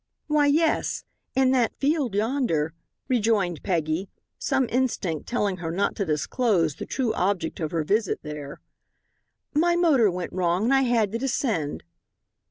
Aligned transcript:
"Why, 0.25 0.47
yes. 0.47 1.03
In 1.35 1.51
that 1.51 1.75
field 1.77 2.15
yonder," 2.15 2.73
rejoined 3.07 3.61
Peggy, 3.61 4.09
some 4.39 4.65
instinct 4.69 5.27
telling 5.27 5.57
her 5.57 5.69
not 5.69 5.95
to 5.97 6.05
disclose 6.07 6.73
the 6.73 6.87
true 6.87 7.13
object 7.13 7.59
of 7.59 7.69
her 7.69 7.83
visit 7.83 8.17
there; 8.23 8.61
"my 9.53 9.75
motor 9.75 10.09
went 10.09 10.33
wrong 10.33 10.63
and 10.63 10.73
I 10.73 10.81
had 10.81 11.11
to 11.11 11.19
descend." 11.19 11.83